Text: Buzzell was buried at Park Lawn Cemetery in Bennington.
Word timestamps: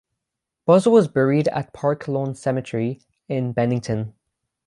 Buzzell 0.67 0.93
was 0.93 1.07
buried 1.07 1.47
at 1.49 1.73
Park 1.73 2.07
Lawn 2.07 2.33
Cemetery 2.33 3.03
in 3.29 3.51
Bennington. 3.51 4.15